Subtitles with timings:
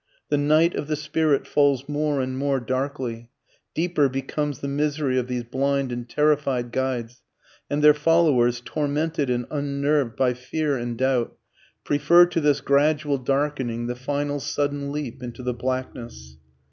[0.29, 3.29] The night of the spirit falls more and more darkly.
[3.75, 7.21] Deeper becomes the misery of these blind and terrified guides,
[7.69, 11.37] and their followers, tormented and unnerved by fear and doubt,
[11.83, 16.35] prefer to this gradual darkening the final sudden leap into the blackness.